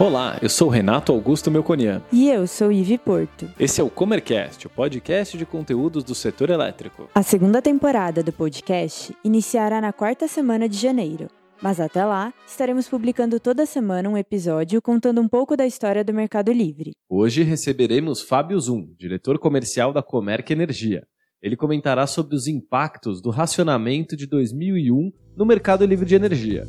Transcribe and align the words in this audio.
Olá, 0.00 0.38
eu 0.40 0.48
sou 0.48 0.68
Renato 0.68 1.10
Augusto 1.10 1.50
Melconian. 1.50 2.00
E 2.12 2.28
eu 2.28 2.46
sou 2.46 2.70
Ive 2.70 2.98
Porto. 2.98 3.50
Esse 3.58 3.80
é 3.80 3.84
o 3.84 3.90
Comercast, 3.90 4.64
o 4.64 4.70
podcast 4.70 5.36
de 5.36 5.44
conteúdos 5.44 6.04
do 6.04 6.14
setor 6.14 6.50
elétrico. 6.50 7.08
A 7.12 7.20
segunda 7.24 7.60
temporada 7.60 8.22
do 8.22 8.32
podcast 8.32 9.12
iniciará 9.24 9.80
na 9.80 9.92
quarta 9.92 10.28
semana 10.28 10.68
de 10.68 10.78
janeiro. 10.78 11.26
Mas 11.60 11.80
até 11.80 12.04
lá, 12.04 12.32
estaremos 12.46 12.88
publicando 12.88 13.40
toda 13.40 13.66
semana 13.66 14.08
um 14.08 14.16
episódio 14.16 14.80
contando 14.80 15.20
um 15.20 15.26
pouco 15.26 15.56
da 15.56 15.66
história 15.66 16.04
do 16.04 16.14
Mercado 16.14 16.52
Livre. 16.52 16.92
Hoje 17.10 17.42
receberemos 17.42 18.22
Fábio 18.22 18.60
Zum, 18.60 18.94
diretor 18.96 19.36
comercial 19.36 19.92
da 19.92 20.00
Comerc 20.00 20.48
Energia. 20.52 21.02
Ele 21.42 21.56
comentará 21.56 22.06
sobre 22.06 22.36
os 22.36 22.46
impactos 22.46 23.20
do 23.20 23.30
racionamento 23.30 24.16
de 24.16 24.28
2001 24.28 25.10
no 25.36 25.44
mercado 25.44 25.84
livre 25.84 26.06
de 26.06 26.14
energia. 26.14 26.68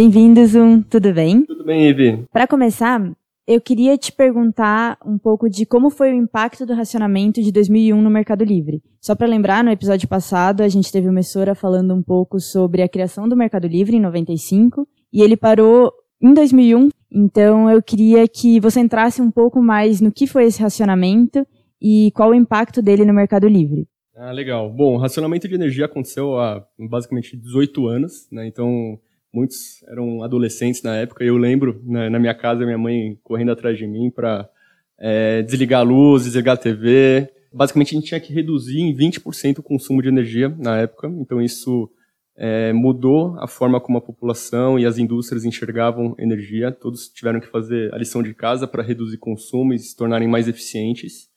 Bem-vindo, 0.00 0.42
Zoom, 0.46 0.80
tudo 0.80 1.12
bem? 1.12 1.44
Tudo 1.44 1.62
bem, 1.62 1.90
Ivy. 1.90 2.24
Para 2.32 2.46
começar, 2.46 2.98
eu 3.46 3.60
queria 3.60 3.98
te 3.98 4.10
perguntar 4.10 4.96
um 5.04 5.18
pouco 5.18 5.46
de 5.46 5.66
como 5.66 5.90
foi 5.90 6.10
o 6.10 6.16
impacto 6.16 6.64
do 6.64 6.72
racionamento 6.72 7.42
de 7.42 7.52
2001 7.52 8.00
no 8.00 8.08
Mercado 8.08 8.42
Livre. 8.42 8.82
Só 8.98 9.14
para 9.14 9.26
lembrar, 9.26 9.62
no 9.62 9.70
episódio 9.70 10.08
passado 10.08 10.62
a 10.62 10.68
gente 10.68 10.90
teve 10.90 11.06
o 11.06 11.12
Messora 11.12 11.54
falando 11.54 11.94
um 11.94 12.02
pouco 12.02 12.40
sobre 12.40 12.80
a 12.80 12.88
criação 12.88 13.28
do 13.28 13.36
Mercado 13.36 13.68
Livre 13.68 13.94
em 13.94 14.00
95 14.00 14.88
e 15.12 15.20
ele 15.20 15.36
parou 15.36 15.92
em 16.18 16.32
2001. 16.32 16.88
Então 17.12 17.68
eu 17.68 17.82
queria 17.82 18.26
que 18.26 18.58
você 18.58 18.80
entrasse 18.80 19.20
um 19.20 19.30
pouco 19.30 19.60
mais 19.60 20.00
no 20.00 20.10
que 20.10 20.26
foi 20.26 20.44
esse 20.44 20.62
racionamento 20.62 21.46
e 21.78 22.10
qual 22.12 22.30
o 22.30 22.34
impacto 22.34 22.80
dele 22.80 23.04
no 23.04 23.12
Mercado 23.12 23.46
Livre. 23.46 23.86
Ah, 24.16 24.32
legal. 24.32 24.72
Bom, 24.72 24.94
o 24.94 24.98
racionamento 24.98 25.46
de 25.46 25.54
energia 25.54 25.84
aconteceu 25.84 26.38
há 26.38 26.64
basicamente 26.88 27.36
18 27.36 27.86
anos, 27.86 28.26
né? 28.32 28.46
Então 28.46 28.98
muitos 29.32 29.82
eram 29.88 30.22
adolescentes 30.22 30.82
na 30.82 30.96
época. 30.96 31.24
Eu 31.24 31.36
lembro 31.36 31.80
né, 31.84 32.08
na 32.08 32.18
minha 32.18 32.34
casa 32.34 32.64
minha 32.64 32.78
mãe 32.78 33.18
correndo 33.22 33.52
atrás 33.52 33.78
de 33.78 33.86
mim 33.86 34.10
para 34.10 34.48
é, 34.98 35.42
desligar 35.42 35.80
a 35.80 35.84
luz, 35.84 36.24
desligar 36.24 36.54
a 36.54 36.58
TV. 36.58 37.28
Basicamente 37.52 37.94
a 37.94 37.98
gente 37.98 38.08
tinha 38.08 38.20
que 38.20 38.32
reduzir 38.32 38.80
em 38.80 38.94
20% 38.94 39.58
o 39.58 39.62
consumo 39.62 40.02
de 40.02 40.08
energia 40.08 40.48
na 40.48 40.78
época. 40.78 41.08
Então 41.08 41.40
isso 41.40 41.90
é, 42.36 42.72
mudou 42.72 43.36
a 43.38 43.46
forma 43.46 43.80
como 43.80 43.98
a 43.98 44.02
população 44.02 44.78
e 44.78 44.86
as 44.86 44.98
indústrias 44.98 45.44
enxergavam 45.44 46.14
energia. 46.18 46.72
Todos 46.72 47.08
tiveram 47.08 47.40
que 47.40 47.46
fazer 47.46 47.92
a 47.94 47.98
lição 47.98 48.22
de 48.22 48.34
casa 48.34 48.66
para 48.66 48.82
reduzir 48.82 49.18
consumo 49.18 49.72
e 49.72 49.78
se 49.78 49.96
tornarem 49.96 50.28
mais 50.28 50.48
eficientes. 50.48 51.28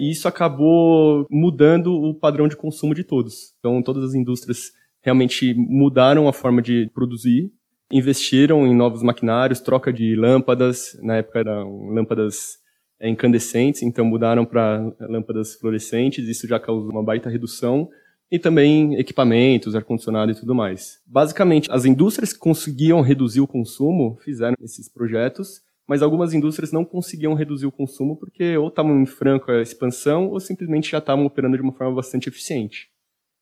E 0.00 0.10
isso 0.10 0.26
acabou 0.26 1.26
mudando 1.30 1.92
o 1.92 2.14
padrão 2.14 2.48
de 2.48 2.56
consumo 2.56 2.94
de 2.94 3.04
todos. 3.04 3.54
Então 3.58 3.82
todas 3.82 4.02
as 4.04 4.14
indústrias 4.14 4.72
realmente 5.02 5.54
mudaram 5.54 6.28
a 6.28 6.32
forma 6.32 6.60
de 6.60 6.90
produzir, 6.94 7.50
investiram 7.90 8.66
em 8.66 8.74
novos 8.74 9.02
maquinários, 9.02 9.60
troca 9.60 9.92
de 9.92 10.14
lâmpadas, 10.14 10.98
na 11.02 11.16
época 11.16 11.40
eram 11.40 11.88
lâmpadas 11.88 12.58
é, 13.00 13.08
incandescentes, 13.08 13.82
então 13.82 14.04
mudaram 14.04 14.44
para 14.44 14.80
lâmpadas 15.00 15.54
fluorescentes, 15.54 16.28
isso 16.28 16.46
já 16.46 16.60
causou 16.60 16.90
uma 16.90 17.02
baita 17.02 17.28
redução, 17.28 17.88
e 18.30 18.38
também 18.38 18.94
equipamentos, 18.94 19.74
ar-condicionado 19.74 20.30
e 20.30 20.34
tudo 20.34 20.54
mais. 20.54 21.00
Basicamente, 21.04 21.68
as 21.72 21.84
indústrias 21.84 22.32
que 22.32 22.38
conseguiam 22.38 23.00
reduzir 23.00 23.40
o 23.40 23.46
consumo 23.46 24.18
fizeram 24.22 24.54
esses 24.62 24.88
projetos, 24.88 25.62
mas 25.88 26.02
algumas 26.02 26.32
indústrias 26.32 26.70
não 26.70 26.84
conseguiam 26.84 27.34
reduzir 27.34 27.66
o 27.66 27.72
consumo 27.72 28.16
porque 28.16 28.56
ou 28.56 28.68
estavam 28.68 29.02
em 29.02 29.06
franca 29.06 29.60
expansão 29.60 30.28
ou 30.28 30.38
simplesmente 30.38 30.92
já 30.92 30.98
estavam 30.98 31.26
operando 31.26 31.56
de 31.56 31.62
uma 31.62 31.72
forma 31.72 31.96
bastante 31.96 32.28
eficiente. 32.28 32.89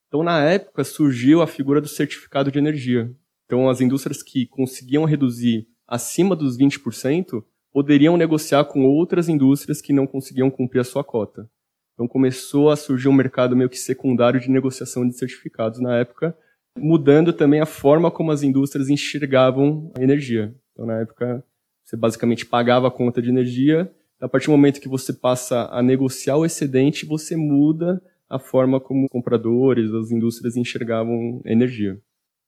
Então, 0.09 0.23
na 0.23 0.43
época, 0.43 0.83
surgiu 0.83 1.41
a 1.41 1.47
figura 1.47 1.79
do 1.79 1.87
certificado 1.87 2.51
de 2.51 2.57
energia. 2.57 3.09
Então, 3.45 3.69
as 3.69 3.79
indústrias 3.79 4.21
que 4.23 4.47
conseguiam 4.47 5.05
reduzir 5.05 5.67
acima 5.87 6.35
dos 6.35 6.57
20% 6.57 7.43
poderiam 7.71 8.17
negociar 8.17 8.65
com 8.65 8.85
outras 8.85 9.29
indústrias 9.29 9.81
que 9.81 9.93
não 9.93 10.07
conseguiam 10.07 10.49
cumprir 10.49 10.79
a 10.79 10.83
sua 10.83 11.03
cota. 11.03 11.47
Então, 11.93 12.07
começou 12.07 12.71
a 12.71 12.75
surgir 12.75 13.07
um 13.07 13.13
mercado 13.13 13.55
meio 13.55 13.69
que 13.69 13.77
secundário 13.77 14.39
de 14.39 14.49
negociação 14.49 15.07
de 15.07 15.15
certificados 15.15 15.79
na 15.79 15.97
época, 15.97 16.35
mudando 16.75 17.31
também 17.31 17.59
a 17.59 17.65
forma 17.67 18.09
como 18.09 18.31
as 18.31 18.41
indústrias 18.41 18.89
enxergavam 18.89 19.91
a 19.95 20.01
energia. 20.01 20.55
Então, 20.73 20.87
na 20.87 21.01
época, 21.01 21.43
você 21.83 21.95
basicamente 21.95 22.47
pagava 22.47 22.87
a 22.87 22.91
conta 22.91 23.21
de 23.21 23.29
energia, 23.29 23.91
a 24.19 24.27
partir 24.27 24.47
do 24.47 24.51
momento 24.51 24.81
que 24.81 24.89
você 24.89 25.13
passa 25.13 25.69
a 25.71 25.81
negociar 25.81 26.35
o 26.35 26.45
excedente, 26.45 27.05
você 27.05 27.35
muda 27.35 28.01
a 28.29 28.37
forma 28.37 28.79
como 28.79 29.09
compradores, 29.09 29.91
as 29.93 30.11
indústrias 30.11 30.55
enxergavam 30.55 31.41
energia. 31.45 31.99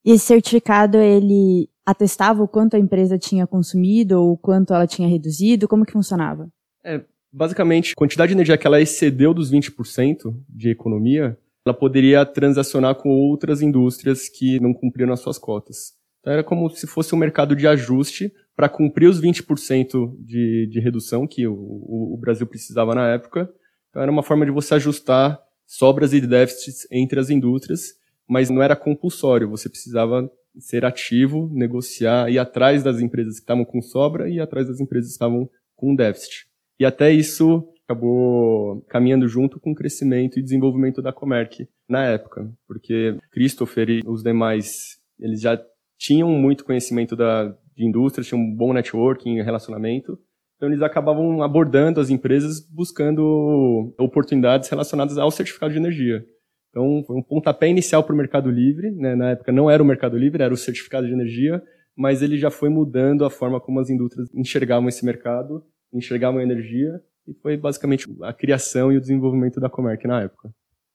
E 0.05 0.11
esse 0.11 0.25
certificado, 0.25 0.97
ele 0.97 1.69
atestava 1.85 2.41
o 2.43 2.47
quanto 2.47 2.75
a 2.75 2.79
empresa 2.79 3.17
tinha 3.17 3.47
consumido 3.47 4.19
ou 4.19 4.33
o 4.33 4.37
quanto 4.37 4.73
ela 4.73 4.87
tinha 4.87 5.07
reduzido? 5.07 5.67
Como 5.67 5.85
que 5.85 5.93
funcionava? 5.93 6.49
É, 6.83 7.03
basicamente, 7.31 7.93
a 7.93 7.95
quantidade 7.95 8.29
de 8.29 8.35
energia 8.35 8.57
que 8.57 8.67
ela 8.67 8.81
excedeu 8.81 9.33
dos 9.33 9.51
20% 9.51 10.35
de 10.49 10.69
economia, 10.69 11.37
ela 11.65 11.75
poderia 11.75 12.25
transacionar 12.25 12.95
com 12.95 13.09
outras 13.09 13.61
indústrias 13.61 14.27
que 14.27 14.59
não 14.59 14.73
cumpriam 14.73 15.11
as 15.11 15.19
suas 15.19 15.37
cotas. 15.37 15.93
Então, 16.19 16.33
era 16.33 16.43
como 16.43 16.69
se 16.69 16.85
fosse 16.85 17.13
um 17.15 17.17
mercado 17.17 17.55
de 17.55 17.67
ajuste 17.67 18.31
para 18.55 18.69
cumprir 18.69 19.07
os 19.07 19.19
20% 19.19 20.15
de, 20.19 20.67
de 20.67 20.79
redução 20.79 21.27
que 21.27 21.47
o, 21.47 21.53
o, 21.53 22.13
o 22.13 22.17
Brasil 22.17 22.45
precisava 22.45 22.93
na 22.93 23.07
época. 23.07 23.51
Então, 23.89 24.01
era 24.01 24.11
uma 24.11 24.23
forma 24.23 24.45
de 24.45 24.51
você 24.51 24.75
ajustar 24.75 25.39
sobras 25.71 26.11
e 26.11 26.19
déficits 26.19 26.85
entre 26.91 27.17
as 27.17 27.29
indústrias, 27.29 27.93
mas 28.27 28.49
não 28.49 28.61
era 28.61 28.75
compulsório, 28.75 29.49
você 29.49 29.69
precisava 29.69 30.29
ser 30.59 30.83
ativo, 30.83 31.49
negociar, 31.53 32.29
ir 32.29 32.37
atrás 32.37 32.83
das 32.83 32.99
empresas 32.99 33.35
que 33.35 33.43
estavam 33.43 33.63
com 33.63 33.81
sobra 33.81 34.29
e 34.29 34.33
ir 34.33 34.41
atrás 34.41 34.67
das 34.67 34.81
empresas 34.81 35.11
que 35.11 35.13
estavam 35.13 35.49
com 35.73 35.95
déficit. 35.95 36.45
E 36.77 36.83
até 36.83 37.09
isso 37.09 37.65
acabou 37.85 38.81
caminhando 38.89 39.29
junto 39.29 39.61
com 39.61 39.71
o 39.71 39.75
crescimento 39.75 40.37
e 40.37 40.43
desenvolvimento 40.43 41.01
da 41.01 41.13
Comerc 41.13 41.65
na 41.87 42.03
época, 42.03 42.51
porque 42.67 43.17
Christopher 43.31 43.89
e 43.89 44.01
os 44.05 44.21
demais, 44.21 44.99
eles 45.17 45.39
já 45.39 45.57
tinham 45.97 46.29
muito 46.31 46.65
conhecimento 46.65 47.15
da, 47.15 47.45
de 47.73 47.85
indústria, 47.85 48.25
tinham 48.25 48.41
um 48.41 48.53
bom 48.53 48.73
networking, 48.73 49.41
relacionamento, 49.41 50.19
então 50.61 50.69
eles 50.69 50.83
acabavam 50.83 51.41
abordando 51.41 51.99
as 51.99 52.11
empresas 52.11 52.59
buscando 52.59 53.91
oportunidades 53.97 54.69
relacionadas 54.69 55.17
ao 55.17 55.31
certificado 55.31 55.73
de 55.73 55.79
energia. 55.79 56.23
Então 56.69 57.03
foi 57.03 57.17
um 57.17 57.23
pontapé 57.23 57.67
inicial 57.67 58.03
para 58.03 58.13
o 58.13 58.15
Mercado 58.15 58.51
Livre, 58.51 58.91
né? 58.91 59.15
na 59.15 59.31
época 59.31 59.51
não 59.51 59.71
era 59.71 59.81
o 59.81 59.85
Mercado 59.85 60.15
Livre, 60.15 60.43
era 60.43 60.53
o 60.53 60.57
certificado 60.57 61.07
de 61.07 61.13
energia, 61.13 61.63
mas 61.97 62.21
ele 62.21 62.37
já 62.37 62.51
foi 62.51 62.69
mudando 62.69 63.25
a 63.25 63.29
forma 63.31 63.59
como 63.59 63.79
as 63.79 63.89
indústrias 63.89 64.29
enxergavam 64.35 64.87
esse 64.87 65.03
mercado, 65.03 65.63
enxergavam 65.91 66.39
a 66.39 66.43
energia, 66.43 67.01
e 67.27 67.33
foi 67.33 67.57
basicamente 67.57 68.07
a 68.21 68.31
criação 68.31 68.91
e 68.91 68.97
o 68.97 69.01
desenvolvimento 69.01 69.59
da 69.59 69.67
Comerc 69.67 70.05
na 70.05 70.21
época. 70.21 70.53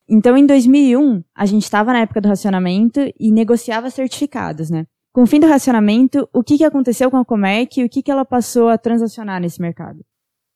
Então, 0.09 0.37
em 0.37 0.47
2001, 0.47 1.25
a 1.34 1.44
gente 1.44 1.65
estava 1.65 1.93
na 1.93 2.03
época 2.03 2.21
do 2.21 2.28
racionamento 2.28 3.00
e 3.19 3.32
negociava 3.32 3.91
certificados, 3.91 4.71
né? 4.71 4.87
Com 5.16 5.22
o 5.22 5.27
fim 5.27 5.41
do 5.41 5.47
racionamento, 5.47 6.28
o 6.31 6.44
que, 6.44 6.62
aconteceu 6.62 7.10
com 7.10 7.16
a 7.16 7.25
Comerc 7.25 7.81
e 7.81 7.84
o 7.84 7.88
que, 7.88 8.03
que 8.03 8.10
ela 8.10 8.22
passou 8.22 8.69
a 8.69 8.77
transacionar 8.77 9.41
nesse 9.41 9.62
mercado? 9.62 10.04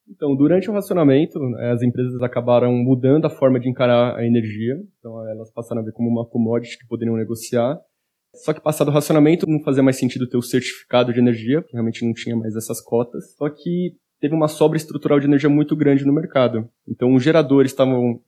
Então, 0.06 0.36
durante 0.36 0.68
o 0.68 0.74
racionamento, 0.74 1.38
as 1.72 1.80
empresas 1.80 2.20
acabaram 2.20 2.70
mudando 2.74 3.24
a 3.24 3.30
forma 3.30 3.58
de 3.58 3.70
encarar 3.70 4.16
a 4.16 4.26
energia. 4.26 4.74
Então, 4.98 5.26
elas 5.30 5.50
passaram 5.50 5.80
a 5.80 5.84
ver 5.86 5.92
como 5.92 6.10
uma 6.10 6.26
commodity 6.26 6.76
que 6.76 6.86
poderiam 6.86 7.16
negociar. 7.16 7.80
Só 8.34 8.52
que 8.52 8.60
passado 8.60 8.88
o 8.88 8.90
racionamento, 8.90 9.48
não 9.48 9.62
fazia 9.62 9.82
mais 9.82 9.96
sentido 9.96 10.28
ter 10.28 10.36
o 10.36 10.42
certificado 10.42 11.10
de 11.10 11.20
energia, 11.20 11.62
porque 11.62 11.72
realmente 11.74 12.04
não 12.04 12.12
tinha 12.12 12.36
mais 12.36 12.54
essas 12.54 12.82
cotas. 12.82 13.34
Só 13.36 13.48
que 13.48 13.96
teve 14.20 14.34
uma 14.34 14.46
sobra 14.46 14.76
estrutural 14.76 15.18
de 15.18 15.26
energia 15.26 15.48
muito 15.48 15.74
grande 15.74 16.04
no 16.04 16.12
mercado. 16.12 16.68
Então, 16.86 17.14
os 17.14 17.22
geradores 17.22 17.72
estavam 17.72 18.20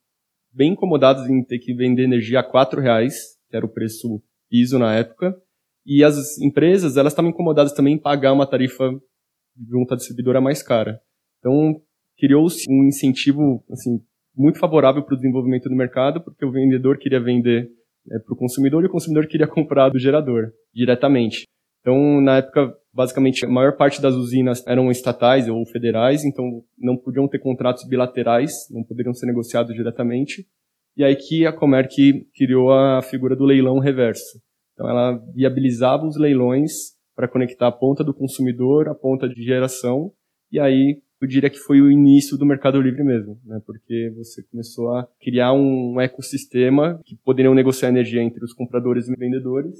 bem 0.50 0.72
incomodados 0.72 1.28
em 1.28 1.44
ter 1.44 1.58
que 1.58 1.74
vender 1.74 2.04
energia 2.04 2.40
a 2.40 2.42
R$ 2.42 2.80
reais, 2.80 3.36
que 3.50 3.54
era 3.54 3.66
o 3.66 3.68
preço 3.68 4.22
piso 4.48 4.78
na 4.78 4.94
época. 4.94 5.36
E 5.84 6.04
as 6.04 6.38
empresas, 6.38 6.96
elas 6.96 7.12
estavam 7.12 7.30
incomodadas 7.30 7.72
também 7.72 7.94
em 7.94 7.98
pagar 7.98 8.32
uma 8.32 8.46
tarifa 8.46 8.90
junto 9.68 9.92
à 9.92 9.96
distribuidora 9.96 10.40
mais 10.40 10.62
cara. 10.62 11.00
Então, 11.38 11.80
criou-se 12.18 12.70
um 12.70 12.84
incentivo, 12.84 13.64
assim, 13.70 14.00
muito 14.36 14.58
favorável 14.58 15.02
para 15.02 15.14
o 15.14 15.16
desenvolvimento 15.16 15.68
do 15.68 15.76
mercado, 15.76 16.22
porque 16.22 16.44
o 16.44 16.52
vendedor 16.52 16.98
queria 16.98 17.20
vender 17.20 17.68
né, 18.06 18.18
para 18.24 18.32
o 18.32 18.36
consumidor 18.36 18.82
e 18.82 18.86
o 18.86 18.90
consumidor 18.90 19.26
queria 19.26 19.46
comprar 19.48 19.88
do 19.90 19.98
gerador 19.98 20.52
diretamente. 20.72 21.44
Então, 21.80 22.20
na 22.20 22.38
época, 22.38 22.72
basicamente, 22.94 23.44
a 23.44 23.48
maior 23.48 23.76
parte 23.76 24.00
das 24.00 24.14
usinas 24.14 24.64
eram 24.66 24.90
estatais 24.90 25.48
ou 25.48 25.66
federais, 25.66 26.24
então 26.24 26.62
não 26.78 26.96
podiam 26.96 27.26
ter 27.26 27.40
contratos 27.40 27.86
bilaterais, 27.88 28.52
não 28.70 28.84
poderiam 28.84 29.12
ser 29.12 29.26
negociados 29.26 29.74
diretamente. 29.74 30.46
E 30.96 31.02
aí 31.02 31.16
que 31.16 31.44
a 31.44 31.52
Comerc 31.52 31.94
criou 32.36 32.72
a 32.72 33.02
figura 33.02 33.34
do 33.34 33.44
leilão 33.44 33.78
reverso. 33.78 34.40
Então, 34.74 34.88
ela 34.88 35.16
viabilizava 35.34 36.06
os 36.06 36.16
leilões 36.16 36.92
para 37.14 37.28
conectar 37.28 37.68
a 37.68 37.72
ponta 37.72 38.02
do 38.02 38.14
consumidor 38.14 38.88
à 38.88 38.94
ponta 38.94 39.28
de 39.28 39.42
geração, 39.42 40.12
e 40.50 40.58
aí 40.58 41.00
eu 41.20 41.28
diria 41.28 41.48
que 41.48 41.58
foi 41.58 41.80
o 41.80 41.90
início 41.90 42.36
do 42.36 42.44
Mercado 42.44 42.80
Livre 42.80 43.04
mesmo, 43.04 43.38
né? 43.44 43.60
porque 43.64 44.12
você 44.16 44.42
começou 44.42 44.92
a 44.92 45.06
criar 45.20 45.52
um 45.52 46.00
ecossistema 46.00 47.00
que 47.04 47.16
poderiam 47.16 47.54
negociar 47.54 47.90
energia 47.90 48.22
entre 48.22 48.44
os 48.44 48.52
compradores 48.52 49.08
e 49.08 49.14
vendedores, 49.14 49.78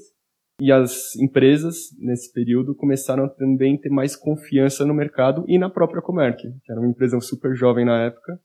e 0.61 0.71
as 0.71 1.15
empresas, 1.15 1.89
nesse 1.99 2.31
período, 2.31 2.75
começaram 2.75 3.25
a 3.25 3.29
também 3.29 3.77
ter 3.77 3.89
mais 3.89 4.15
confiança 4.15 4.85
no 4.85 4.93
mercado 4.93 5.43
e 5.47 5.57
na 5.57 5.69
própria 5.69 6.01
Comerc, 6.01 6.41
que 6.41 6.71
era 6.71 6.79
uma 6.79 6.89
empresa 6.89 7.19
super 7.19 7.55
jovem 7.55 7.83
na 7.83 8.05
época, 8.05 8.39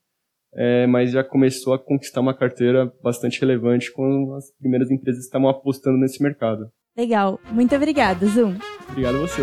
é, 0.55 0.87
mas 0.87 1.11
já 1.11 1.23
começou 1.23 1.75
a 1.75 1.79
conquistar 1.79 2.21
uma 2.21 2.35
carteira 2.35 2.91
bastante 3.03 3.41
relevante 3.41 3.93
quando 3.93 4.35
as 4.35 4.51
primeiras 4.59 4.91
empresas 4.91 5.25
estavam 5.25 5.49
apostando 5.49 5.99
nesse 5.99 6.23
mercado. 6.23 6.71
Legal. 6.97 7.39
Muito 7.51 7.75
obrigada, 7.75 8.27
Zoom. 8.27 8.57
Obrigado 8.91 9.17
a 9.17 9.21
você. 9.21 9.43